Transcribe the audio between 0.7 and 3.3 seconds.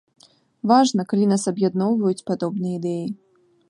Важна, калі нас аб'ядноўваюць падобныя ідэі!